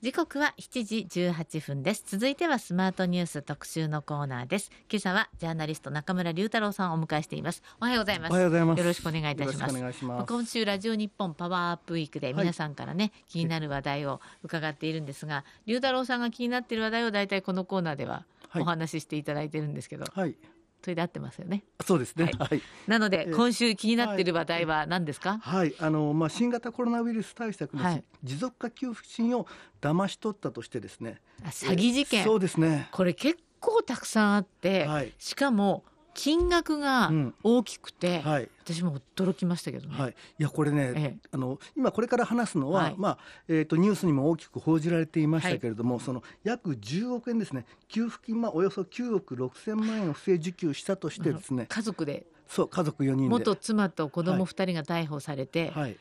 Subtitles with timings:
[0.00, 2.04] 時刻は7時18分です。
[2.06, 4.70] 続いてはスマートニュース特集のコーナーです。
[4.88, 7.64] 今朝はジャーナリスト中村龍太郎さんをお迎えしています。
[7.80, 8.30] おはようございます。
[8.30, 8.78] おはようございます。
[8.78, 9.76] よろしくお願いいたします。
[9.76, 10.26] お願いします。
[10.28, 18.62] 今週ラジオ日本パワーアップウィークで皆さんからね、気になる話題を伺っているんですが龍太郎さんが気になっている話題を大体このコーナーでははい。
[18.62, 20.36] お話ししていただいてるんですけど、はい、
[20.82, 21.64] それで合ってますよね。
[21.84, 22.30] そうですね。
[22.38, 22.62] ははい。
[22.86, 23.36] なので、えー。
[23.36, 28.04] 今週気になっている話題は何ですか、はい、あのまあ新型コロナウイルス対策のはい。
[28.22, 29.46] 持続化給付金を
[29.80, 31.20] 騙し取ったとしてですね。
[31.42, 32.88] あ詐欺事件、えーそうですね。
[32.92, 35.12] これ結構たくさんあって、はい。
[35.18, 35.84] しかも
[36.18, 37.34] 金額がうん。
[37.44, 38.48] 大きくて、はい。
[38.64, 39.96] 私も驚きましたけどね。
[39.96, 41.28] はい、いやこれね、ええ。
[41.30, 42.94] あの今これから話すのは、はい。
[42.98, 47.66] まあえー、とニュースにも大きく報じられていましたけれども、その約10億円ですね。
[47.86, 52.26] 給付金、まあ、およそ9億6千万円を不正受給したとしてですね、家族で。
[52.48, 53.28] そう家族4人で。
[53.28, 54.42] 元妻と子供はい。
[54.52, 55.96] 2人が逮捕されて、はい。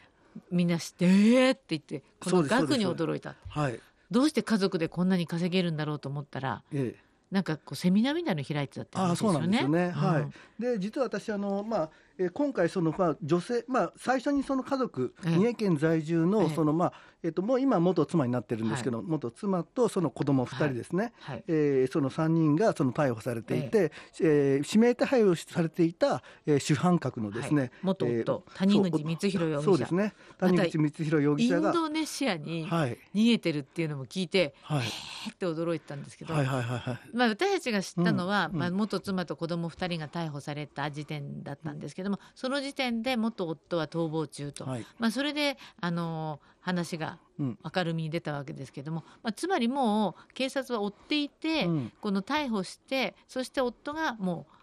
[0.52, 3.36] みんな知って「えー!」って言ってこの額に驚いた。
[3.50, 3.80] はい。
[4.10, 9.80] どうして家族でこんなに稼げるんだろうと思ったらええなんかこうセミナーみたいなの開いてたってああそう話ですよね。
[9.80, 10.08] なんですよね。
[10.08, 10.22] はい。
[10.22, 15.36] うんで実は私あのまあ、えー今回そのまあ女性まあ最初にその家族、ええ。
[15.38, 16.94] 三重県在住えのえそのまあ
[17.24, 21.14] えっ、ともう今元妻になってるんですけど、元妻とその子供二人ですね。
[21.22, 21.44] はい。
[21.48, 27.72] えーその3人がその逮捕されていて、えー指名手配をされていた、えー主犯格のですね、はい。
[27.84, 29.62] 元夫えー谷口光弘容疑者。
[29.64, 30.14] そうですね。
[30.38, 31.70] 谷口光弘容疑イ者が。
[31.72, 32.98] ンドネシアにはい。
[33.16, 34.86] 逃げてるっていうのも聞いて、はい。
[35.28, 37.00] えーって驚いたんですけど、はいはいはいはい。
[37.14, 44.86] まあ、私たちが知ったのは、うんまあ、元妻と子供2人が逮捕された時点だったんですけどもその時点で元夫は逃亡中と、はい。
[45.00, 47.60] まあ、それで、あの話がうん。
[47.76, 51.92] 明るみに出たわけですけども、まあ、つまりもう警察は追っていて、うん。
[52.02, 54.54] この逮捕してそして夫がもう、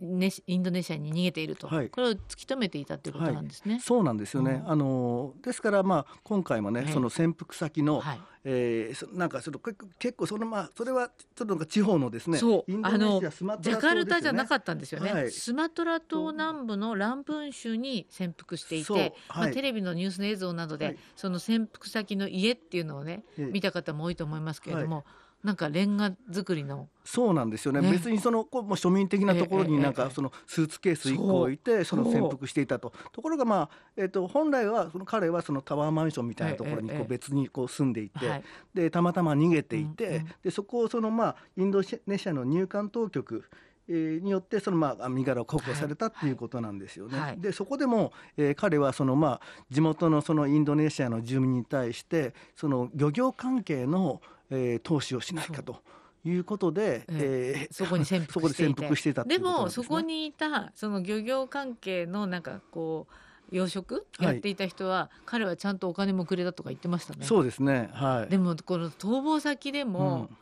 [0.00, 1.88] ね、インドネシアに逃げていると、はい。
[1.88, 3.80] これを突き止めていたということなんですね。
[3.82, 4.62] そうなんですよね。
[4.64, 4.70] うん。
[4.70, 6.92] あのですからまあ今回もね、はい。
[6.92, 8.20] その潜伏先の、はい。
[8.48, 12.70] えーそなんかその結結構そのまあそれはちょっとなんか地方のですね、そう。
[12.70, 15.30] インドネシアスマトジャカルタじゃなかっったんですよね、はい。
[15.30, 19.52] スマトラ島南部のランプン州に潜伏していて、まあ、はい。
[19.52, 20.98] テレビのニュースの映像などで、はい。
[21.14, 23.44] その潜伏先の家っていうのをね、ええ。
[23.46, 25.04] 見た方も多いと思いますけれども、
[25.46, 26.88] なんかレンガ作りの。
[27.04, 27.80] そうなんですよね。
[27.80, 27.92] ね。
[27.92, 32.92] 別にそのこうもう庶民的なところになんかそのスーツケース一個置いてその潜伏していたと。
[33.12, 38.44] ところがまあえっ、と本来はその彼はそのタワーマンションみたいなところにこう別にこう住んでいて、はい。
[38.74, 40.28] でたまたま逃げていて、うんうん。
[40.42, 43.44] でそこをそのまあインドネシアの入管当局
[43.88, 47.18] えーによってそのまあ身柄を確保されたっていうことなんですよね。
[47.18, 47.40] はい。
[47.40, 49.40] でそこでも、えー彼はそのまあ
[49.70, 54.20] 地元のそのインドネシアの住民に対してその漁業関係の、
[54.50, 55.82] えー投資をしないかと
[56.24, 58.56] いうことで、えーそこに潜伏し
[59.02, 63.06] ていたでね、もそこにいたその漁業関係のなんかこ
[63.52, 63.94] う養殖？
[63.94, 64.24] はい。
[64.24, 67.24] やっていた人は、彼はちゃんとお金もくれたとか言ってましたね。
[67.24, 67.90] そうですね。
[67.92, 68.30] はい。
[68.30, 70.36] でもこの逃亡先でも、うん。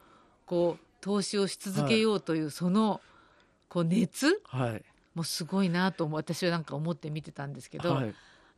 [0.47, 3.00] こう投資をし続けようというその
[3.69, 4.41] こう熱？
[4.44, 4.82] はい。
[5.15, 8.15] もすごいなと思う私はなんか思って見てたんですけど、はい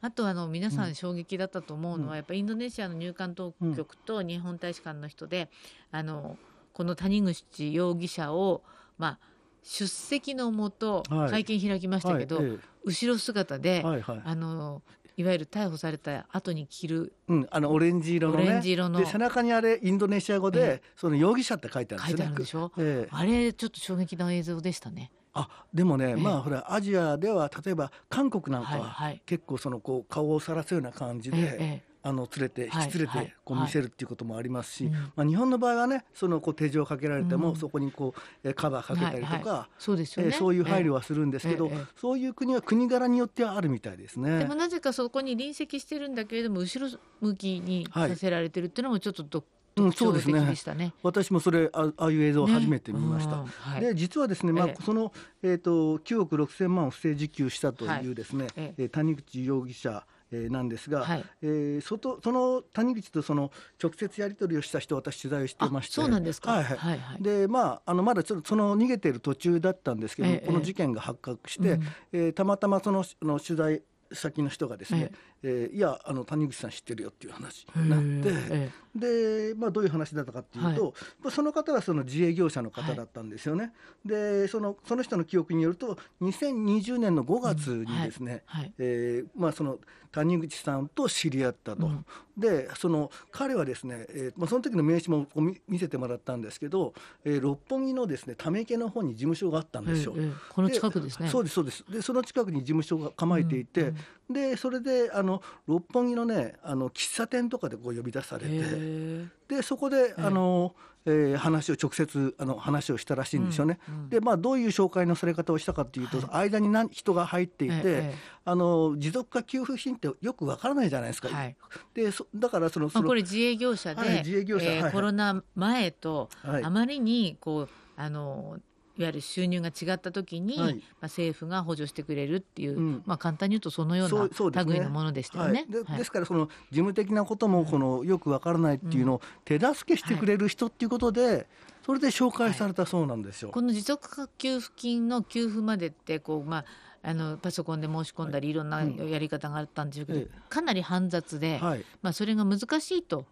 [0.07, 0.91] あとあの皆さうん。
[0.91, 2.17] ん衝撃だったと思うのは、うん。
[2.17, 5.51] やっぱインドネシアの入管当局と日本大使館の人で、
[5.91, 6.39] あの
[6.73, 8.63] この谷口容疑者を、
[8.99, 9.19] まあ、
[9.65, 11.31] 出席のもとはい。
[11.31, 14.23] 会見開きましたけど、はいえ後ろ姿で、えはいはい。
[14.25, 14.81] あの
[15.17, 19.01] いわゆる逮捕された後に着るうん、あのオレンジ色のオねレンジ色の。
[19.01, 22.73] で背中にあれインドネシア語で、えその容疑者って書いてあるん書いてですよね。
[22.77, 23.09] あるんでしょ、ええ。
[23.11, 25.11] あれちょっと衝撃な映像でしたね。
[25.39, 29.23] あでもね、えまあほらアジアでは例えば韓国なんかははいはい。
[29.27, 31.97] 結構そのこう顔をさらすような感じで、ええええ。
[32.03, 37.57] あの連れてはい引き連れはいてこう見せるっていうこともありますし、うんまあ、日本の場合はねそのこう手錠をかけられても、うん。
[37.57, 39.83] そこにこうえーカバーかけたりとか、はいはい。
[39.83, 41.71] そうですよね、えーそういう配慮はするんですけど、
[42.01, 44.39] そういう国は国柄によってはあるみたいですね。
[44.39, 49.45] でもなぜかそこに隣接してるんだけれども後ろ向きにさせられてるっていうのもちょっとど、うん
[49.77, 50.51] 特徴的そうですね。
[50.51, 50.95] でしたね。
[51.03, 53.37] 私もそれあああいう映像を初めて見ました。
[53.37, 53.47] ねうん。
[53.47, 53.81] はい。
[53.83, 54.83] で実はですね、まあええ。
[54.83, 58.85] その、えー、と9億6千万を不正受給したというですね、ええ。
[58.85, 61.25] ー谷口容疑者、えーなんですが、はい。
[61.43, 66.01] えーそとその谷口とその直接やり取りをした人私取材をしてまして。
[66.01, 66.53] あそうなんですか。
[66.53, 66.79] はいはい。
[66.79, 67.23] はいはい。
[67.23, 70.47] でまああのまだちょっとその逃げている途中だったんですけども、ええ。
[70.47, 71.83] この事件が発覚して、うん。
[72.13, 73.83] えーたまたまそのの取材
[74.13, 75.11] 先の人がですね、
[75.43, 83.73] えーいやあの谷口さん知ってるよっていう話になって、えで、まあ、どういう話だったかっていうと、はまあその方はその自営業者の方だったんですよね。
[84.05, 88.63] でそのその人の記憶によると2020年の5月にですね、はい。
[88.63, 88.73] はい。
[88.79, 89.79] えーまあ、その
[90.17, 91.87] 谷口さんと知り合ったと。
[91.87, 92.05] うん
[92.37, 96.93] でその彼はですね、えーまあ、その時の名刺も見見せてもらったんですけど、
[97.25, 100.13] えー六本木のですねため池の方に事務所があったんですよ。
[100.19, 101.31] えええこの近くですね。
[101.31, 103.95] そうですそうですでその近くに事務所が構えていて、
[104.29, 110.75] でそれであの六本木のねあの喫茶店とかでこう呼び出されてでそこであの、
[111.05, 113.79] えー、話を直接あの話をしたらしいんですよね。
[113.89, 118.15] うんうん、でまあどういう紹介のされ方をしたかというと、はい、間に何人が入っていて、
[118.45, 121.29] あの持続化給付金ってよくわからないじゃないですか。
[121.29, 121.57] はい、
[121.95, 128.59] でだからそのその、これ自営業者で、はい、自営業者、えー、コロナ前とあまりにこうあの
[128.99, 135.67] いわゆる収入が違った時に、はい、まあ、政府が補助してくれるっていう、うん、まあ、簡単に言うとそのような類のものでしたよね。
[135.69, 141.47] でですからその事務的なこともこのよくわからないっていうのを手助けしてくれる人っていうことで、
[141.85, 143.51] それで紹介されたそうなんですよ。
[143.51, 146.65] この持続化給付金の給付までってこう、まあ
[147.03, 148.53] あのパソコンで申し込んだりい。
[148.53, 151.61] ろんなやり方があったんですけど、かなり煩雑で、
[152.03, 153.27] まあ、それが難しいと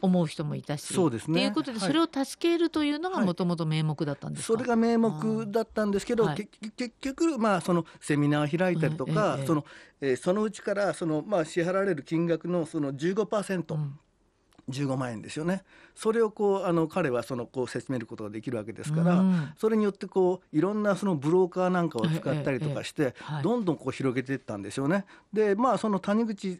[0.00, 1.40] 思う人もいたしそうですね。
[1.40, 6.28] ということで、それを助けるというのがもともと名目だったんですそれが名目だったんですけど、
[6.76, 9.64] 結局、まあ、そのセミナー開いたりとか、その
[10.02, 13.98] えー、そのうちからその、まあ、支払われる金額のその15%、うん
[14.70, 15.62] 15万円ですよね。
[15.94, 25.04] それをこうあの彼はそのこう説明ることができるわけですから、うん、それによってこういろんなそのブローカーなんかを使ったりとかして、どんどんこう広げていったんですよね。
[25.32, 26.58] でまあその谷口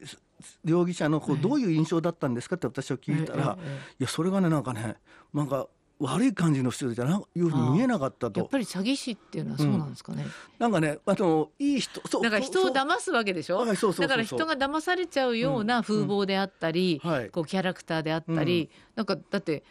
[0.65, 3.59] 容疑者のこうどういう印象だったんですかって私は聞いたら、
[3.99, 4.97] いやそれがねなんかね
[5.33, 5.69] なんか
[6.01, 8.41] 悪い感じの人じゃないうふうに見えなかったと。
[8.41, 13.77] やっぱり詐欺師っていうのはそうなんですかね、うん、なんかねあのいい人そうだから人を騙すわけでしょ、だ
[14.09, 19.63] から人が騙されちゃうような風貌であったり、うんうんはい、こうキャラクターであったり、なんかだって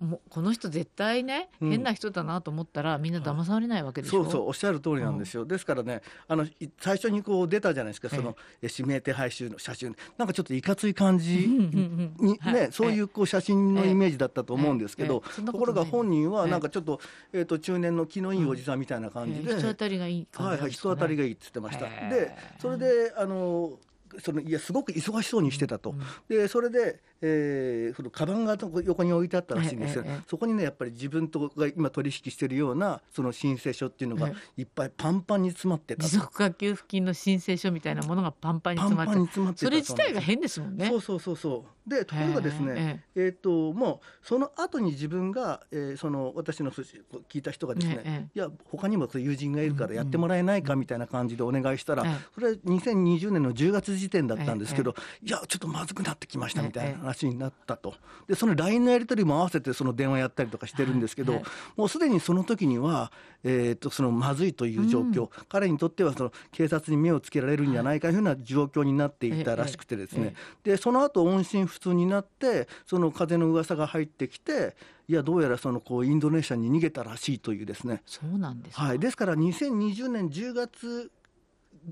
[0.00, 6.46] もこの人絶対ね、変な人だなと思ったらみんな騙されないわけでしょ、そうそうおっしゃる通りなんですよ、うん、ですからねあの
[6.80, 9.96] 最初にこう出たじゃないですかその、え指名手配集の写真。
[10.16, 17.00] なんかちょっといかつい感じにね、そういうこう写真のイメージだったと思うんですけど、ところが本人はなんかちょっと,、
[17.32, 21.86] えー、と中年の気のいいおじさんみたいな感じで、人当たりがいい感じ、ね、はいはい人当たりがいいって言ってました。
[22.08, 23.78] でそれであの
[24.22, 25.94] そのいやすごく忙しそうにしてたと、
[26.28, 40.88] でそれでえー、そのカバンが横に置いてあったらしいんですよ、ええ、そこにねやっぱり自分とが今取引しているようなその申請書っていうのがいっぱいパンパンに詰まってた持続化給付金の申請書みたいなものがパンパンに詰まってそれ自体が変ですもんね。
[40.88, 41.88] そうそうそうそう。
[41.88, 52.04] でところがですねえー、えー、ともうその後に自分が、えー、その私の聞いた人がですね、いや他にも友人がいるからやってもらえないかみたいな感じでお願いしたら、
[52.34, 57.94] それは2020年の10月時点だったんですけど、いやちょっとまずくなってきましたみたいな話になったと。
[58.26, 61.42] でその LINE のやり取りも合わせてその電話やったりとかしてるんですけど、はい。
[61.42, 63.10] はい、もうすでにその時には、
[63.44, 70.34] えー、とそのまずいという状況、うん、彼にとってはその警察に目をつけられるんじゃないかというような状況になっていたらしくてですね、
[70.64, 74.76] でその後音信不通になってその風の噂が入ってきて
[75.08, 78.02] いやどうやらそのこうインドネシアに逃げたらしいというですね。
[78.04, 81.10] そうなんですはい、ですから2020年10月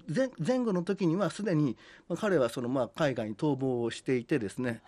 [0.08, 1.76] 前前後の時にはすでに
[2.18, 4.82] 彼はそのまあ海外に逃亡をしていてですね。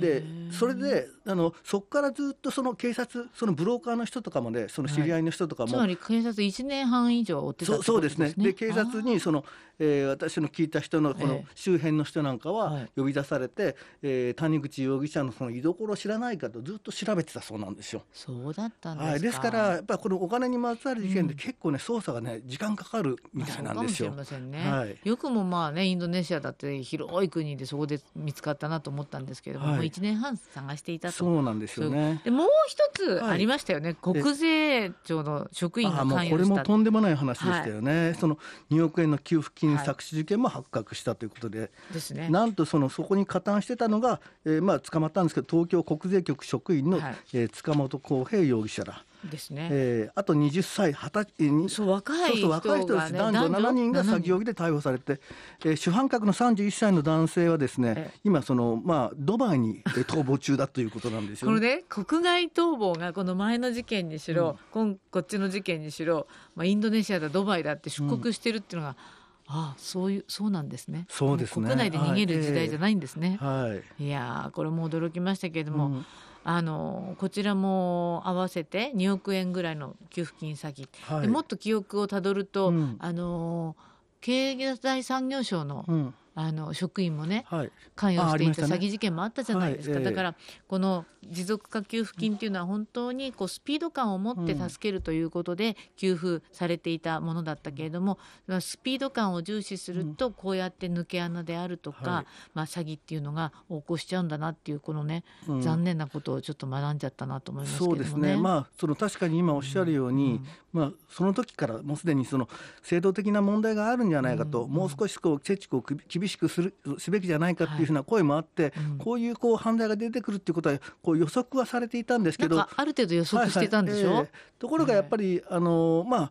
[0.00, 8.34] でそれであのそこからずっとその警察そのブローカーの人とかもねその知り合いの人とかも、はい、つまり警察1年半以上追ってた、ね、そうですね。
[8.36, 9.44] で警察にその、
[9.78, 18.02] えー、私の聞いた人のこの周辺の人なんかは呼び出されて、えー、谷口容疑者のその居所を知らないかとずっと調べてたそうなんですよ。
[18.12, 24.13] そうだったんですか、はい、ですからやっぱりこのお金にまつわる事件で結構ね、捜査がね時間かかるみたいなんですよ。
[24.14, 31.14] ませんね、はい、よくもまあねインドネシアだって広い国でそこで見つかったなと思ったんですけども、はい、もう1年半探していたと。
[31.14, 32.20] そうなんですよね。
[32.24, 38.38] でもう一つありましたよね、はい、国税庁の職員が関与これもとんでもない話でしたよね、はい、その
[38.70, 49.04] 2億円の給付金搾取事件も発覚したということで,、ですね、なんとそのそこに加担してたのが、えー、まあ捕まったんですけど東京国税局職員の、はい、えー、塚本浩平容疑者ら。
[49.30, 49.68] ですね。
[49.70, 55.20] えー、あと20歳20歳にそう若い人が、ね、若い人です男女7人が詐欺容疑で逮捕されて、
[55.64, 71.06] えー、主犯格の31歳の男性はですね、今そのまあドバイに逃亡中だということなんですよ、ね、これね国外逃亡がこの前の事件にしろ、うん、こっちの事件にしろ、まあインドネシアだドバイだって出国してるっていうのが、うんああそういうそうなんですね。
[71.08, 71.66] そうですね。
[71.68, 73.36] 国内で逃げる時代じゃないんですね。
[73.40, 74.04] はい。
[74.04, 76.06] いやこれも驚きましたけれども、うん、
[76.44, 83.76] あのこちらも合わせて2億円ぐらいの給付金詐欺、はい、もっと記憶をたどると、うん、あの
[84.20, 90.34] 経済産業省の、うんあの職員もね、はい、関与していた詐欺事件もあったじゃないですか、はい、だから
[90.66, 110.40] この持続化給付金っていうのは本当にこうスピード感を持って助けるということで給付されていたものだったけれども、うん、スピード感を重視するとこうやって抜け穴であるとか、はい、まあ、詐欺っていうのが横行しちゃうんだなっていうこのね、うん、残念なことをちょっと学んじゃったなと思いますけど、ね、そうですね、まあ、その確かに今おっしゃるように、
[110.74, 112.48] うん、まあ、その時からもうすでにその
[112.82, 124.24] 制度的な問題があるんじゃないかと、もう少しこうチェチコを厳厳しくするすべきじゃないかっていうふうな声もあって、はいうん、こういうこう犯罪が出てくるっていうことはこう予測はされていたんですけどある程度予測してたんでしょ、はいはい。
[124.24, 126.30] えー、ところがやっぱり、あのまあ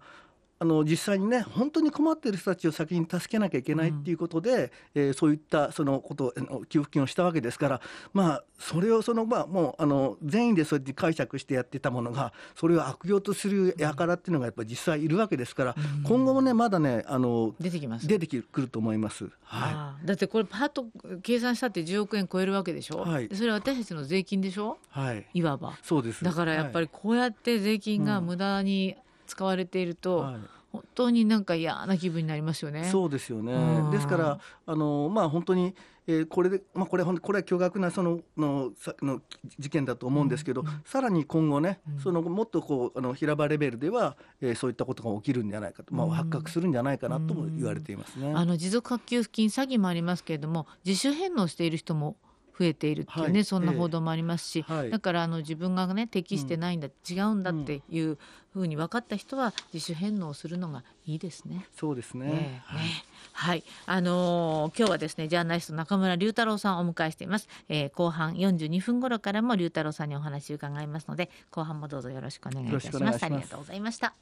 [0.63, 6.33] あの実際にね本当に困っている人たちを先に助けなきゃいけないっていうことで、うん、えー、そういったそのこと
[6.69, 7.81] 給付金をしたわけですから
[8.13, 18.07] まあそれをそのまあもうあの善意でそうやって解釈してやってたものがそれを悪用とする輩っていうのがやっぱり実際いるわけですから、うん、今後もねまだねあの出てきます。
[18.07, 19.29] 出てくると思います。
[19.43, 20.85] はい、だってこれパッと
[21.23, 25.77] 計算したって10億円超えるわけでしょ、はい、それは私たちの税金でしょ、はい、いわば。
[25.83, 26.23] そうです。
[26.23, 28.95] だからやっぱりこうやって税金が無駄に
[29.33, 30.35] 使われていると、はい。
[30.71, 32.85] 本当になんか嫌な気分になりますよね。
[32.85, 33.53] そうですよね。
[33.91, 35.75] ですからあのまあ本当に、
[36.07, 38.71] えー、これでまあこれこれは巨額なそのの
[39.01, 39.21] の
[39.59, 40.67] 事件だと思うんですけど、うん。
[40.67, 48.33] うん、さらに今後ね、うん、そのもっとこうあの平場レベルでは、えー、そういったことが起きるんじゃないかと、まあ発覚するんじゃないかなとも言われていますね。
[48.35, 52.17] あの持続化給付金詐欺もありますけれども、自主返納している人も
[52.57, 58.17] 増えているっていうね、はい、そんな報道もありますし、えーだからあの自分がね適してないんだ、うん、違うんだっていう
[58.53, 61.65] ふうに分かった人は自主返納するのがいいですね。
[61.75, 62.61] そうですね。
[62.67, 62.87] えー、はい、
[63.33, 67.47] はい、あのー、今日はですねジャーナリスト中村龍太郎さんをお迎えしています。
[67.69, 74.13] えー、後半42分頃からも龍太郎さんにお話を伺いますので後半もどうぞよろしくお願いいたしますありがとうございました。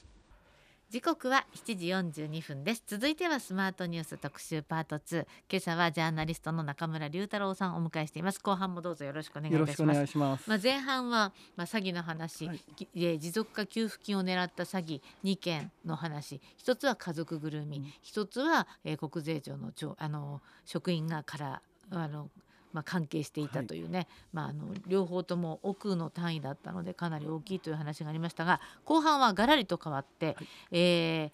[0.91, 2.83] 時刻は7時42分です。
[2.85, 8.41] 続いてはスマートニュース特集パート2今朝はジャーナリストの中村龍太郎さんをお迎えしています。
[8.43, 9.81] 後半もどうぞよろしくお願いいたし
[10.17, 10.49] ます。
[10.49, 12.53] まあ前半はまあ詐欺の話、は
[12.93, 15.01] い、持続化給付金を狙った詐欺。
[15.23, 16.41] 2件の話。
[16.57, 17.81] 一つは家族ぐるみ。
[18.01, 22.29] 一、うん、つは、えー、国税庁のあの職員がからあの
[22.73, 31.31] まあ、関係していたというね、はい、まあ、あの両方とも億の単位だったのでかなり大きいという話がありましたが後半はがらりと変わって、はい、えー、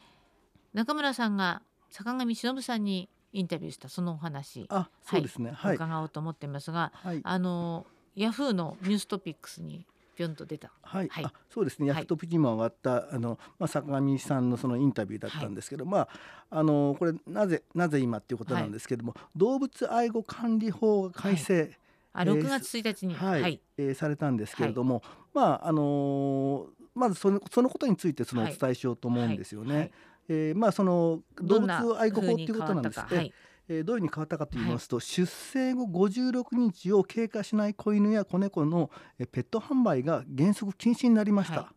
[0.73, 9.85] 中村さんが坂上忍さんにインタビューしたそのお話あそうですね、はい、伺おうと思っていますが、はい、あのヤフーのニューストピックスに
[10.17, 10.71] ぴょんと出た。
[10.81, 11.87] はい、はい、あそうですね。
[11.87, 16.09] ヤフトピにも上がった、はい、あのまあ坂上さんのそのインタビューだったんですけど、はい、まあ
[16.49, 21.71] あのこれなぜなぜ今っていうことなんですけども、動物愛護管理法が改正、
[22.13, 23.41] あ6月1日に、はい。
[23.43, 25.03] はい、えー、されたんですけれども、
[25.35, 29.75] まああのー、まずそのそのことについてそのお伝えしようと思うんですよね。
[29.75, 29.91] はい、
[30.29, 32.99] えー、まあその動物愛護法っていうことなんです。
[33.11, 33.31] ね。
[33.69, 38.89] えー、どういうふうに変わったかと言いますと、はい、出生後56日を経過しない子犬や子猫の
[39.31, 41.61] ペット販売が原則禁止になりました。
[41.61, 41.75] はい、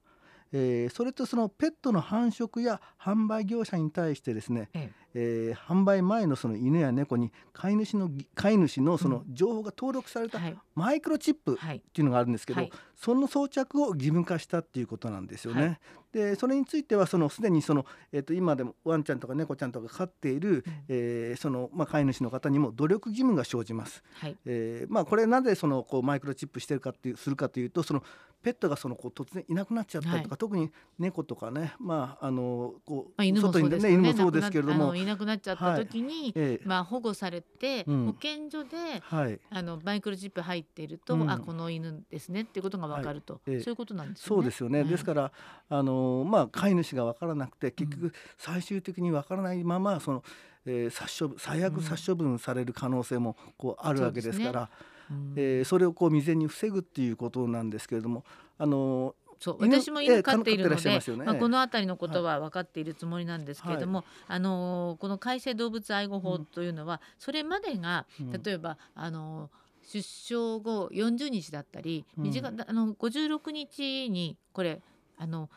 [0.52, 5.54] えー、それとそのペットの繁殖や販売業者に対してですね、ええ。
[5.54, 10.38] ー、販売前のその犬や猫に飼い主の飼い主のその情報が登録された
[10.74, 15.80] マイクロチップっていうのがあるんですけど、はい、その装着を義務化したっていうことなんですよね。
[16.12, 24.02] はい、でそれについてはそのすでにその、えー、と今でもワンちゃんとか猫ちゃんとか飼っている、うん、えー、そのまあ、飼い主の方にも努力義務が生じます。
[24.14, 28.02] はい、えー、まあ、これなぜそのこうマイクロチップしてるかっていうするかというとその
[28.42, 34.94] ペットがそのこう突然いなくなっちゃったりとか、はい、特に猫とかね、まああのこう、まあ、犬もそうですね、犬もそうですけれども。
[34.96, 44.24] いなくなっちゃった時に、はい、まあ、保護されて、うん、保健所で、はい、あのマイクロチップ入っていると、うん、あこの犬ですねっていうことが分かると、そういうことなんですね。
[44.26, 45.32] そうですよね、ですから
[45.68, 50.22] あの、まあ、飼い主が分からなくて結局最終的に分からないままその、
[50.66, 54.70] えー、殺処分最悪殺処分される可能性もこうあるわけですから。
[55.10, 58.24] うん、えー、それをこう未然に防ぐっていうことなんですけれども
[58.58, 68.06] あのそう私も犬飼っているので、ね、まあ、この辺りのことは分かっているつもりなんですけれども、はい、あのこの改正動物愛護法というのは、うん、それまでが
[68.44, 69.50] 例えば、あの
[69.82, 74.82] 出生後40日だったり、短うん、あの56日にこれ
[75.16, 75.48] あの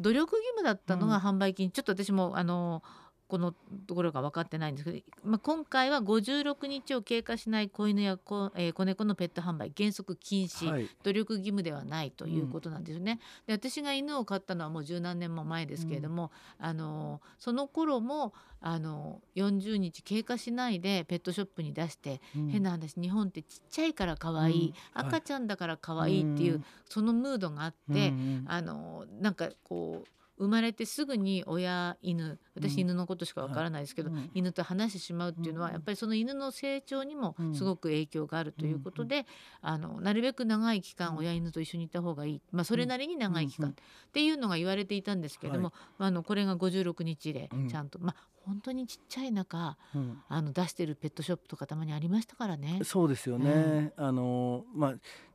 [0.00, 2.82] 努力義務だったのが販売金、ちょっと私もあの
[3.26, 3.52] この
[3.86, 13.20] ところが分かってないんですけど、まあ、今回は56日を経過しない子犬や子,、えー、子猫のペット販売原則禁止、はい、努力義務ではないということなんですね。
[13.48, 28.12] うん、で私が犬を飼ったのはもう十何年も前ですけれども、うん、あのその頃もあの40日経過しないでペットショップに出して、うん、変な話日本ってちっちゃいから可愛い、赤ちゃんだから可愛いっていう、そのムードがあって、
[28.46, 39.26] あのなんかこう生まれてすぐに親犬私犬のことしかわからないですけど、うん、犬と話してしまうっていうのは、やっぱりその犬の成長にもすごく影響があるということで、
[39.60, 43.74] あのなるべく長い期間親犬と一緒にいた方がいい、まあ、それなりに長い期間っ
[44.12, 52.80] ていうのが言われていたんですけども、あのこれが56日でちゃんと、まあ本当にちっちゃい中、うん、あの出してるペットショップとかたまにありましたからね。
[52.84, 53.92] そうですよね。
[53.96, 54.94] うん、あのまあ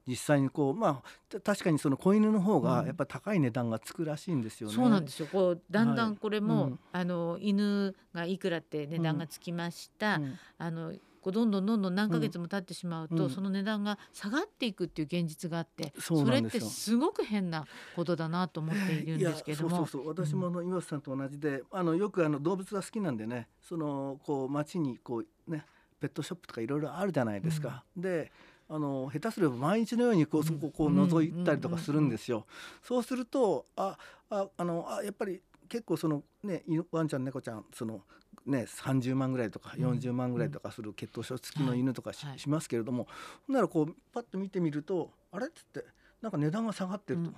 [0.09, 4.75] 実際にこうまあ確かにその子犬の方がやっぱり高い値段がつくらしいんですよね。
[4.75, 5.27] そうなんですよ。
[5.31, 10.19] こうだんだんこれも、はいうん、あの犬がいくらって値段がつきました。
[10.57, 19.77] あのこうどんどんどんどん何ヶ月も経ってしまうと、その値段が下がっていくっていう現実があってそれってすごく変なことだなと思っているんですけども。
[19.77, 25.65] そうそう私もあの岩瀬さんと同じで、あのよくあの動物が好きなんでねそのこう街にこうね
[25.99, 27.83] ペットショップとかいろいろあるじゃないですか。
[27.97, 28.31] で
[28.69, 32.45] あの下手すれば毎日のようにこうそこをこう覗いたりとかするんですよ。
[32.83, 33.97] そうするとあ
[34.29, 38.01] ああのあやっぱり結構そのねワンちゃん猫ちゃんその
[38.45, 43.07] ね30万ぐらいとか40万ぐらいとかする血糖症付きの犬とかしますけれども
[43.47, 45.85] ほんならこうパッと見てみるとあれっつって
[46.21, 47.31] なんか値段が下がってると。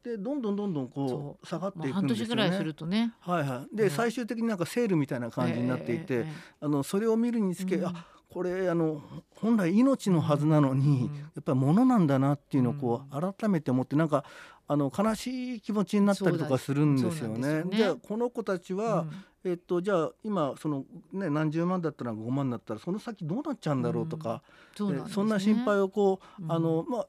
[0.00, 2.06] でどんどんどんどんこう下がっていくんですよね。
[2.06, 3.14] 半年ぐらいするとね。
[3.18, 3.76] はいはい。
[3.76, 6.24] で、最終的になんかセールみたいな感じになっていて、
[6.60, 8.06] あのそれを見るにつけ、うん、あ
[8.38, 9.02] これあの
[9.34, 14.24] 本来命のはずなのに、やっぱり物なんだなっていうのをこう改めて思ってなんか
[14.68, 17.64] あの悲しい気持ちになったりとかするんですよね。
[17.68, 19.06] じゃあこの子たちは、
[19.42, 24.40] えっと、じゃあ今その、ね、何十万だったら5万だったらその先どうなっちゃうんだろうとか、
[24.78, 24.86] うん。
[24.86, 27.06] そね、そんな心配をこう、うん、あのまあ、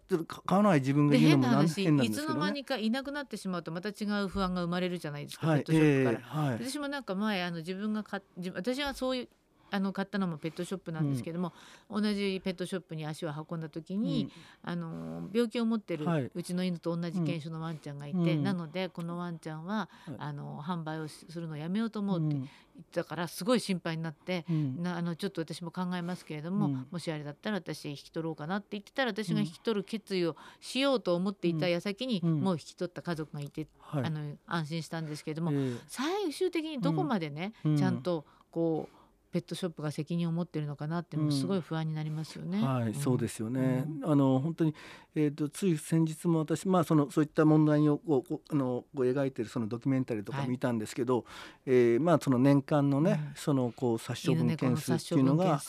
[0.47, 6.19] 買わない自分が言うのもなん変なんですけど、ね、いつの間にかいなくなってしまうとまた違う不安が生まれるじゃないですか、はい、ペットショップから。
[6.19, 8.19] えーはい、私もなんか前あの自分が買
[8.55, 9.29] 私はそういう
[9.71, 11.53] あの買ったのもペットショップなんですけども、
[11.89, 14.31] うん、同じペットショップに足を運んだ時に、
[14.63, 22.47] うん、あの病気を持ってる、はい、うちの犬と同じ犬種のワンちゃんがいて、うん、なのでこのワンちゃんは、あの販売をするのをやめようと思うって言っ
[22.91, 24.45] たからすごい心配になって、
[24.77, 38.98] なあのちょっと私も考えますけれども、もしあれだったら私引き取ろうかなって言ってたら私が引き取る決意をしようと思っていた矢先に、もう引き取った家族がいて、はい、あの安心したんですけれども、えー、最終的にどこまでね、ちゃんとこう
[39.31, 42.59] ペットショップが責任を持っているのかなってすごい不安になりますよね。
[42.59, 43.85] うん、はい、うん、そうですよね。
[44.03, 44.75] うん、あの本当に
[45.15, 51.25] えっ、ー、とつい先日も私まあそのそういった問題をこうあのこう描いているそのドキュメンタリーとか見たんですけど、はい、
[51.67, 55.61] えー、まあその年間のね、そのこう殺処分件数っていうのが、は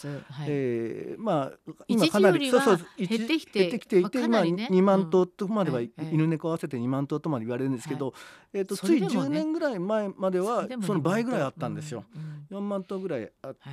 [0.44, 8.14] い、えー、まあ今かなりそうそう減ってきて減ってきていて、まあ、ね、2万頭とまでは、犬猫合わせて2万頭とまで言われるんですけど、
[8.52, 12.04] えっ、ー、とつい10年ぐらい前まではその倍ぐらいあったんですよ。
[12.50, 13.30] うん、4万頭ぐらい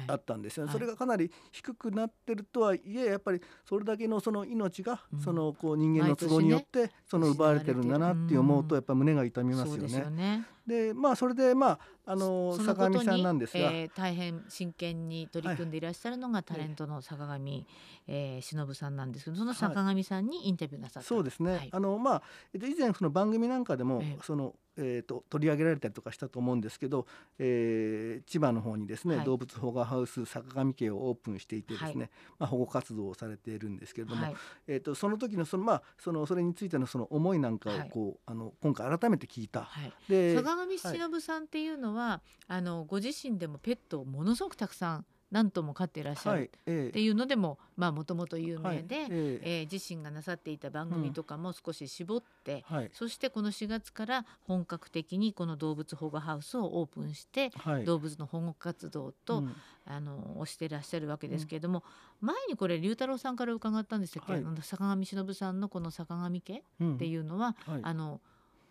[0.07, 10.45] あ,、あったんですよ、ね、それがかなり低くなってるとはいえやっぱりそれだけのその命が、そのこう人間の都合によってその奪われてるんだなって思うとやっぱ胸が痛みますよね。
[10.67, 17.65] でまあそれでまああの坂上さんなんですが、えー、大変真剣に取り組んでいらっしゃるのがタレントの坂上、はい、
[18.07, 22.21] えー、忍さんなんですけどその坂上さんにインタビューなさった、はい、そうですね、はい、あのまあ
[22.53, 27.07] 以前その番組なんかでも、えー、そのえーと、取り上げられたりとかしたと思うんですけど、
[27.39, 34.35] えー、千葉の方にですね、はい、動物保護ハウス坂上家をオープンしていてですね、はい、まあ、保護活動をされているんですけれども、はい、
[34.67, 39.67] えーと、その時のその,、まあ、そのそれについてのその思いなんかをこう、あの今回改めて聞いた。
[40.07, 52.77] で坂上忍さんっていうのは、あのご自身でもペットをものすごくたくさん何とも飼っていらっしゃるっていうのでももともと有名で、はい、えー、えー、自身がなさっていた番組とかも少し絞って、うん。
[52.77, 61.83] はい、そしてこの4月から本格的にこの動物保護ハウスをオープンして、はい、動物の保護活動と、うん、あのしていらっしゃるわけですけれども、
[62.21, 64.25] うん、前にこれ龍太郎さんから伺ったんですけど、
[64.61, 68.21] 坂上忍さんのこの坂上家っていうのは、あの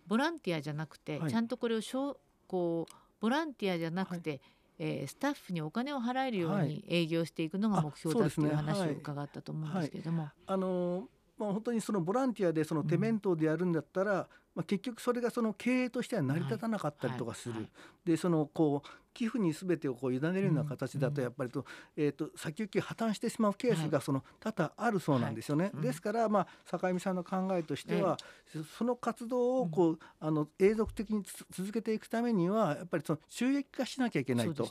[0.06, 2.16] ボランティアじゃなくて、ちゃんとこれをしょう
[2.46, 4.40] こうボランティアじゃなくて、
[4.78, 10.30] えー、スタッフにお金を払えるように営業していくのが目標だっていう話を伺ったと思うんですけれども。
[10.46, 14.18] あのまあ、本当にそのボランティアでその手弁当でやるんだったら、うん、
[14.54, 17.70] まあ、結局それがその経営としては成り立たなかったりとかする、はいはい。
[17.72, 21.64] はい、でそのこう寄付に全てをこう委ねるような形だとやっぱりと,、
[21.96, 25.70] えー、と先行き破綻してしまうケースがその多々あるそうなんですよね。
[25.74, 28.18] ですから、まあ、坂上さんの考えとしては、
[28.76, 34.70] その活動をこう、あの永続的に続けていくためにはやっぱりその収益化しなきゃいけないと。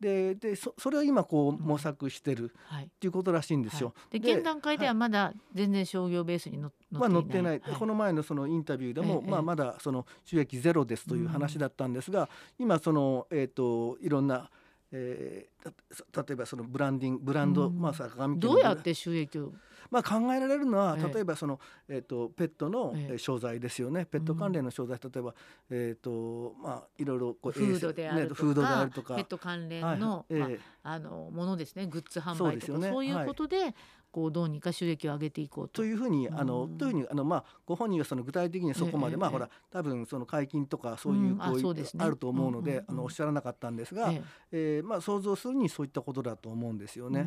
[0.00, 3.94] ででそそれを今こう模索してるっていうことらしいんですよ。
[4.10, 12.28] で現段階ではまだ全然商業ベースに乗ってまあ、載ってない、この前のそのインタビューでも、まあ、まだその収益ゼロですという話だったんですが、
[12.58, 14.50] 今その、えー、といろんな、
[14.92, 19.52] えー、例えばそのブランディングブランド、まあ、坂上どうやって収益を？
[19.90, 25.34] まあ、考えられるのは、例えばその、えー、とペットの商材ですよね、ペット関連の商材例えば、
[25.70, 29.14] えーとまあ、いろいろこうフードであるとか,、フードであるとか。
[29.14, 30.48] ペット関連の,、まあ、
[30.84, 31.86] あのものですね。
[31.86, 33.74] グッズ販売とかそう,、いうことで、
[34.14, 35.82] こうどうにか収益を上げていこうと。
[35.82, 44.22] というふうにあの、というふうにあの、まあ、ご本人はその具体的にそこまで、まあほら多分その解禁とかそういう行為あると思うので、あのおっしゃらなかったんですが、え
[44.52, 44.82] え。
[44.82, 47.26] まあ、想像するにそういったことだと思うんですよね。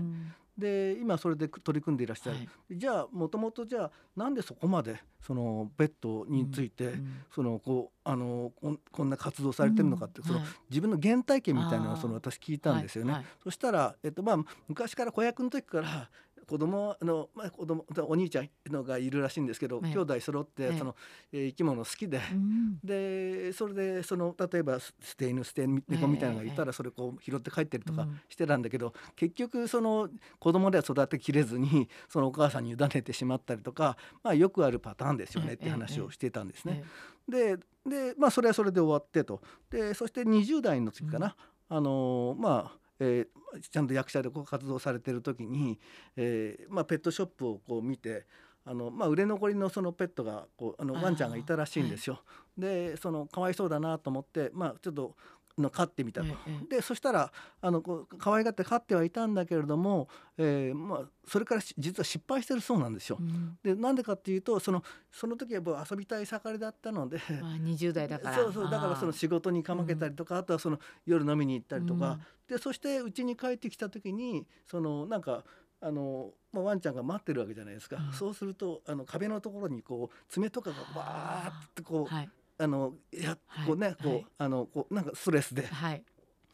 [0.57, 8.51] で今それで取り組んでいらっしゃる、はい、じゃあもともとじゃあなんでそこまでそのペットについて、うん、そのこうあの
[8.91, 13.23] こんな活動されてるのかって、うん、その、はい、自分の原体験みたいなのをその私聞いたんですよね。
[13.43, 16.09] そしたら、えっとまあ、昔から子役の時から
[16.47, 20.95] 子供の、まあ、子供お兄ちゃんのがいるらしいんですけど、はい、兄弟揃ってその、
[21.33, 36.83] えー、生き物好きで、うん、でそれでその例えば捨て犬捨て猫みたいなのがいたらそれこう拾って帰ってるとかしてたんだけど、結局その子供では育てきれずにそのお母さんに委ねてしまったりとか、まあ、よくあるパターンですよねって話をしてたんですね。
[37.27, 39.41] でで、まあ、それはそれで終わってと。
[39.69, 41.35] でそして20代の時かな、
[41.69, 45.79] うん、あのまあえー、ちゃんと役者でこう活動されてる時に、
[46.15, 48.25] えーまあ、ペットショップをこう見て
[48.65, 52.15] あの、まあ、売れ残りのそのペットがこうあのワンちゃんがいたらしいんですよ。
[52.15, 52.21] は
[52.57, 55.15] い、でそのかわいそうだなと思って、まあ、ちょっと
[55.57, 56.27] の飼ってみたと、
[56.69, 63.17] でそしたらあのこう可愛がって飼ってはいたんだけれども、えーまあ、それから実は失敗してるそうなんですよ。
[63.19, 68.35] うん、でなんでかっていうとそのその時はもう遊びたい盛りだったので、まあ、20代だから。
[68.35, 68.69] そうそう。
[68.69, 75.43] だからその仕事にかまけたりとか、うん、あとはその夜飲みに行ったりとか、うん、でそしてうちに帰ってきた時にそのなんか
[75.79, 85.65] あのまあ、ワンちゃんが待ってるわけじゃないですか、うん、そうするとあの壁のところにこう爪とかがわーってこう、はい、あのやこうね、こうあのこうなんかストレスで。
[85.67, 86.03] はい。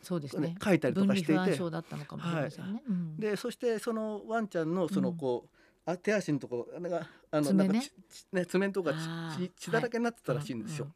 [0.02, 0.56] そうですね。
[0.62, 8.94] 書いたりとかしていて、はい、でそしてそのワンちゃんのそのこう、あ手足のところがあのなんかね爪とか
[9.40, 10.94] 血血だらけになってたらしいんですよ。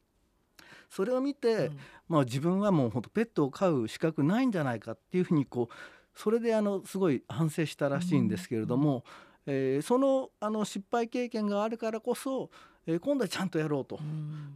[0.89, 1.72] それを見て、
[2.08, 9.04] まあ自分はもう本当ペットを飼う資格ないんじゃないかっていうふうにこうそれであのすごい反省したらしいんですけれども、
[9.46, 12.50] えー、そのあの失敗経験があるからこそ
[12.88, 14.00] えー、今度はちゃんとやろうと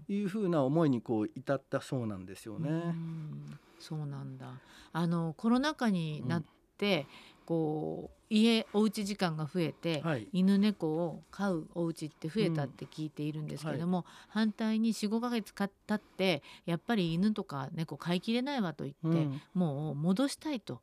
[0.08, 2.70] いうふうな思いにこう至ったそうなんですよね。
[2.70, 4.54] うそうなんだ。
[4.94, 6.44] あのコロナ禍になっ
[6.78, 7.08] て、
[7.42, 14.04] うん、こう家おうち時間が増えて、はい、犬猫を飼うお家って増えたって聞いているんですけども、うん。
[14.04, 20.80] はい、反対に45か月経ってやっぱり犬とか猫飼いきれないわと言って、うん、もう戻したいと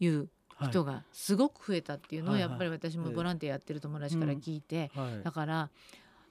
[0.00, 0.28] いう
[0.62, 4.90] 人がすごく増えたっていうのをやっぱり私もボランティアやってる友達から聞いて、
[5.22, 5.70] だから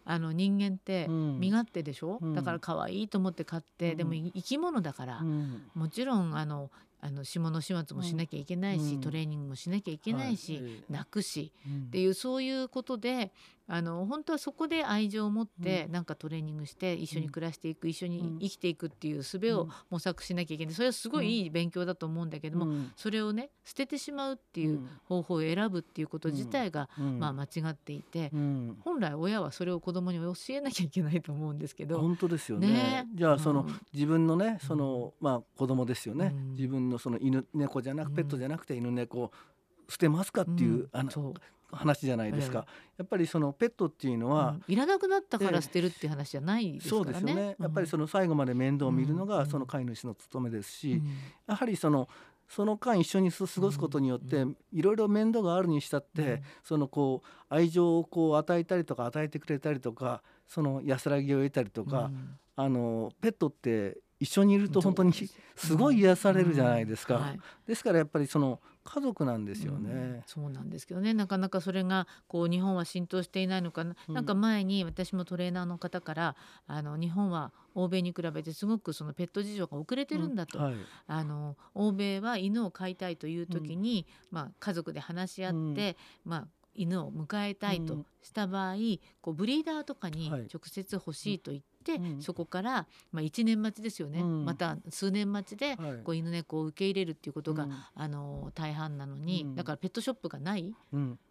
[0.05, 6.69] あの人間って身勝手でしょ、うん、だから可愛いと思って飼って、うん、でも生き物だから、うん、もちろんあの
[7.01, 11.51] あの下の始末もしなきゃいけないし、トレーニングもしなきゃいけないし、はい、泣くし、
[11.87, 13.31] っていうそういうことで
[13.67, 20.75] あの本当はそこで愛情を持ってなんかトレーニングして一緒に暮らしていく、一緒に生きていくっていう術を模索しなきゃいけない。
[20.75, 28.31] それはすごいいい勉強だと思うんだけども、それをね捨ててしまうっていう方法を選ぶっていうこと自体が、まあ、間違っていて、
[28.81, 31.99] 本来親はそれを子供に教えなきゃいけないと思うんですけど。
[31.99, 39.31] 本当ですよね、ね、じゃあその、自分のねその、まあ、子供ですよね、自分のその犬猫じゃなくペットじゃなくて犬猫
[39.89, 41.33] 捨てますかっていう、あの
[41.75, 42.65] 話じゃないですか、
[42.97, 51.01] やっぱりそのペットっていうのは、うん、いらなくなったから捨てるっていう話じゃないですからね、そうですよね、やっぱりその最後まで面倒を見るのがその飼い主の務めですし、
[51.47, 52.07] やはりその
[52.47, 62.11] その間一緒に過ごすことによっていろいろ面倒があるにしたって、そのこう愛情をこう与えたりとか与えてくれたりとかその安らぎを得たりとか、
[62.55, 65.13] あのペットって一緒にいると本当に
[65.55, 71.13] すごい癒されるじゃないですか、うんはい、ですからやっぱりその家族なんですよね、うん、そうなんですけどね。
[71.13, 76.35] なかなかそれがこう日本は浸透していないのかな、うん、なんか前に私もトレーナーの方から
[76.67, 80.75] あの日本は欧米に比べてすごくそのペット事情が遅れてるんだと、はい、
[81.07, 88.75] あの欧米は犬を飼いたいという時に、まあ、家族で話し合って、まあ、犬を迎えたいとした場合、
[89.21, 100.73] こうブリーダーとかに直接欲しいと言って、うん、そこから、まあ、1年待ちですよね、うん、また数年待ちで、こう犬猫を受け入れるっていうことが、あの大半なのに、だからペットショップがない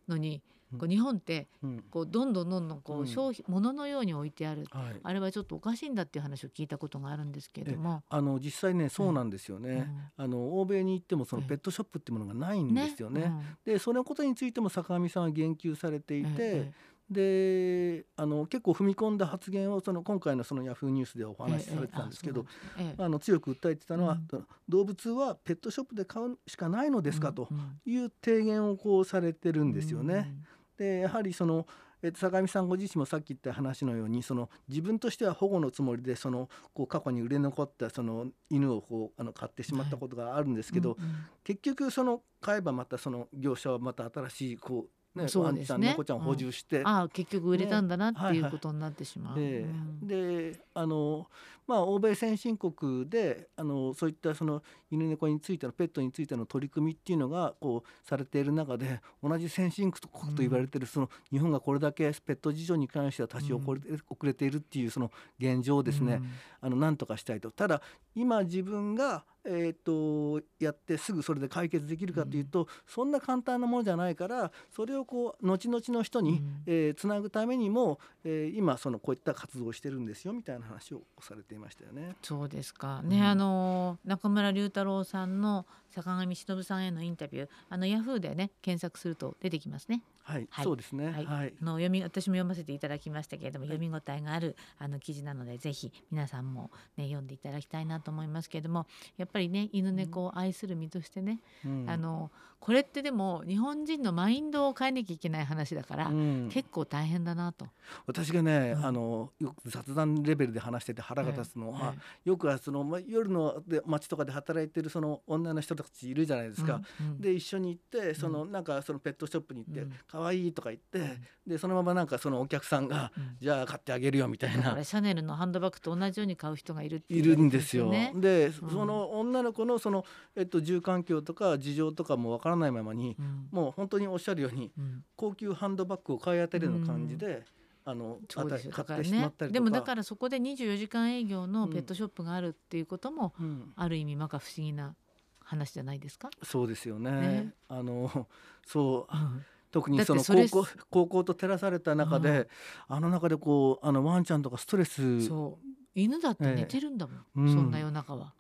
[0.09, 0.43] のに。
[0.79, 1.47] こう日本って
[1.91, 8.03] こうどんどんどんどんこう消費、物のように置いてある、はい、あれはちょっとおかしいんだっていう話を聞いたことがあるんですけれども。
[8.09, 9.89] あの実際ねそうなんですよね、
[10.19, 13.21] うん、あの欧米に行ってもそのペットショップっていうものがないんですよね。
[13.21, 13.27] ね。
[13.27, 16.73] うん、でそのことについても坂上さんは言及されていて、
[17.11, 22.47] であの結構踏み込んだ発言をその今回のそのヤフーニュースでお話しされてたんですけど、
[22.79, 27.49] ええあの強く訴えてたのは、うん、動物はペットショップで買うしかないのですかと
[27.85, 30.35] いう提言をこうされてるんですよね。
[30.79, 31.67] でやはりその
[32.03, 40.97] え坂上さんご自身もさっき言った話のようにその自分としては保護のつもりでそのこう過去に売れ残ったその犬をこうあの買ってしまったことがあるんですけど、
[41.45, 49.39] 結局その買えばまたその業者はまた新しいこうね、そうですね、猫ちゃん補充して、うん、あ結局売れたんだなっていうことになってしまう。
[49.39, 51.27] ねはいはいであの
[51.67, 66.21] まあ、欧米先進国であのそういったその犬猫についてのペットについての取り組みっていうのがこうされている中で同じ先進国と言われているその日本がこれだけペット事情に関しては立ち遅れ,、遅れているっていうその現状をですね、
[66.61, 67.51] あの何とかしたいと。
[67.51, 67.81] ただ
[68.15, 82.17] 今自分がえーと、やってすぐそれで解決できるかというと、うん、そんな簡単なものじゃないからそれをこう後々の人に、うん、えー、つなぐためにも、えー、今そのこういった活動をしてるんですよみたいな話をされていましたよね。
[82.23, 90.03] そうですかね、うん、あの中村龍太郎さんの坂上忍さんへのインタビューあのヤフーでね検索すると出てきますね。
[90.25, 91.07] はい、はい、そうですね。
[91.07, 98.87] はい、はい、あの読み私も読ませていただきましたけれども、読み応えがあるあの記事なのでぜひ皆さんもね読んでいただきたいなと思いますけれども、
[99.19, 102.31] やっぱりね犬猫を愛する身としてね、うん、あの
[102.65, 107.67] これってでも日本人のマインドを変えなきゃいけない話だから、うん、結構大変だなと。
[108.07, 116.81] 私がね、うん、あのよく雑談レベルで話してて腹が立つのは、はいはい、よくはその夜ので街とかで働いてるその女の人たちいるじゃないですか。
[117.21, 124.85] で一緒に行ってそのなんかそのペットショップに行って可愛いとか言って、でそのままなんかそのお客さんが、じゃあ買ってあげるよみたいな。
[124.85, 127.91] シャネルのハンドバッグと同じように買う人がいるいるんですよ。
[128.15, 130.05] で、その女の子のその
[130.37, 133.17] えっと住環境とか事情とかもわからないままに、
[133.51, 134.71] もう本当におっしゃるように、
[135.17, 137.43] 高級ハンドバッグを買い当てるような感じで。
[137.87, 143.35] あの買ってしまったりでもだからそこで24時間営業のペットショップがあるっていうことも、
[143.77, 144.95] ある意味まか不思議な
[145.41, 146.31] 話じゃないですか？
[146.43, 147.11] そうですよね。
[147.11, 147.55] ね。
[147.69, 148.27] あの
[148.67, 152.49] そう、うん、特にその高校高校と照らされた中で、
[152.89, 158.33] うん、あの中でこうあのワンちゃんとかストレスそう犬だって寝てるんだもん、えー、そんな夜中は。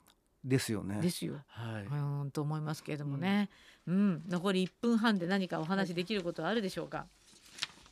[0.44, 1.00] ですよね。
[1.00, 1.40] ですよ。
[1.48, 1.84] はい。
[1.86, 3.48] うんと思いますけれどもね。
[3.86, 7.06] うん、うん、残り1分半で何かお話できることはあるでしょうか？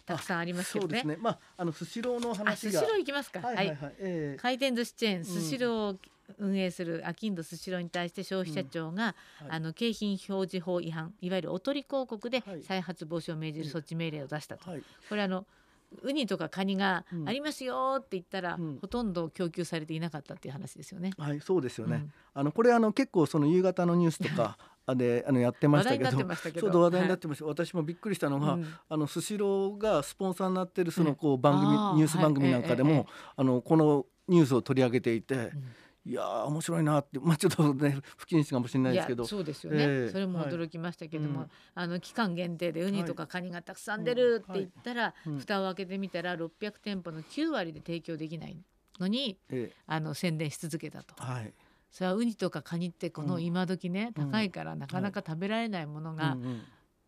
[0.07, 1.00] たくさんありますけどね。
[1.00, 1.22] そうですね。
[1.22, 2.81] まああのスシローの話が。
[2.81, 3.40] スシロー行きますか。
[3.40, 5.96] はいはい、はい、えー、回転寿司チェーンスシロー
[6.38, 9.48] 運営するアキンドスシローに対して消費者庁が、うん。
[9.48, 14.70] はい、あの景品表示法違反いわゆるおとり広告で再発防止を命じる措置命令を出したと。
[14.70, 15.46] はい、これあの
[16.02, 21.11] ウニとかカニがありますよって言ったら、うん、ほとんど供給されていなかったっていう話ですよね。
[21.18, 21.96] はい、そうですよね。
[21.96, 24.56] うん、あのこれあの結構その夕方のニュースとか
[24.87, 27.44] あであのやってましたけど、そう話題になってました。
[27.44, 33.06] はい、私もびっくりしたのが、うん、あのスシローがスポンサーになってるそのこう番組、ニュース番組なんかでも、はい、
[33.37, 35.52] あのこのニュースを取り上げていて。
[36.04, 39.24] いや面白いなって、まあ、ちょっとね不謹慎かもしれないですけど。
[39.24, 45.30] そうですよね、えー、それも驚きましたけども、はい、あの期間限定でウニとかカニがたくさん出るって言ったら、はい。
[45.30, 48.56] うん、蓋を開けてみたら600店舗の9割で提供できない
[48.98, 51.14] のに、えー、あの宣伝し続けたと。
[51.22, 51.52] はい。
[51.90, 56.62] それはウニとかカニってこの今時ね、うん、高いからなかなか食べられないものが、うんうん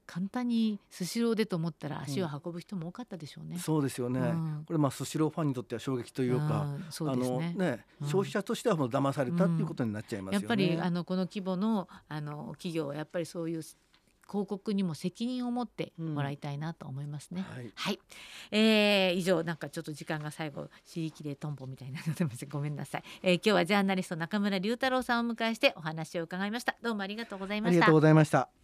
[0.06, 3.54] 簡単にスシローでと思ったら足を運ぶ人も多かったでしょうね。
[3.54, 4.20] うん、そうですよね。
[4.20, 6.66] うん、これまあスシローファンにとっては衝撃というか、
[7.00, 13.62] うん、あのね、消費者としてはもう騙されたっていうことになっちゃいます、ね、やっぱりあのこの規模のあの企業はやっぱりそういう
[14.28, 17.44] 広告にも責任を持ってもらいたいなと思いますね。
[17.48, 18.00] はい、はい、
[18.50, 26.76] えー、以上なんかちょっと時間が最後尻切れトンボみたいなので ごめんなさい、えー、今日はジャーナリスト中村龍太郎さんをお迎えしてお話を伺いました。
[26.82, 27.76] どうもありがとうございました。
[27.76, 28.63] ありがとうございました。